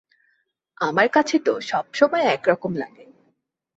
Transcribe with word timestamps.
আমার 0.81 1.07
কাছে 1.09 1.35
তো 1.39 1.53
সবসময় 1.61 2.25
একরকম 2.27 2.71
লাগে। 2.75 3.05